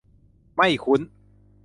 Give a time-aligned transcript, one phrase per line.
[0.55, 1.01] ไม่คุ้น